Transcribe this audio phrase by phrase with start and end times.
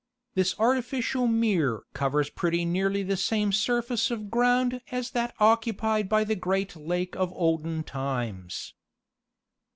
[0.33, 6.23] This artificial mere covers pretty nearly the same surface of ground as that occupied by
[6.23, 8.73] the great lake of olden times.